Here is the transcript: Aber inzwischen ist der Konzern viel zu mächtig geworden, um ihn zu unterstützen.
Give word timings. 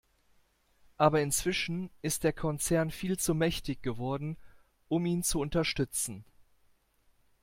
Aber 0.97 1.21
inzwischen 1.21 1.91
ist 2.01 2.23
der 2.23 2.33
Konzern 2.33 2.89
viel 2.89 3.19
zu 3.19 3.35
mächtig 3.35 3.83
geworden, 3.83 4.35
um 4.87 5.05
ihn 5.05 5.21
zu 5.21 5.39
unterstützen. 5.39 6.25